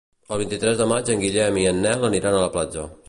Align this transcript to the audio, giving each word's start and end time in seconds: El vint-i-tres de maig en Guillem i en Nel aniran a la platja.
El 0.35 0.39
vint-i-tres 0.41 0.79
de 0.79 0.87
maig 0.93 1.11
en 1.15 1.21
Guillem 1.25 1.59
i 1.65 1.67
en 1.73 1.83
Nel 1.85 2.09
aniran 2.11 2.39
a 2.39 2.41
la 2.47 2.53
platja. 2.57 2.89